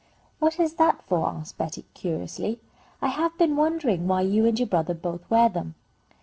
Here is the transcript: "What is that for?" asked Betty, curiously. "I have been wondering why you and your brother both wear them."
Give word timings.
"What 0.39 0.59
is 0.59 0.73
that 0.77 1.03
for?" 1.05 1.27
asked 1.29 1.59
Betty, 1.59 1.85
curiously. 1.93 2.59
"I 3.03 3.09
have 3.09 3.37
been 3.37 3.55
wondering 3.55 4.07
why 4.07 4.21
you 4.21 4.47
and 4.47 4.57
your 4.59 4.67
brother 4.67 4.95
both 4.95 5.29
wear 5.29 5.47
them." 5.47 5.75